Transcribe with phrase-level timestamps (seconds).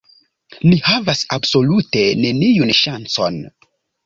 [0.69, 3.41] Ni havas absolute neniun ŝancon.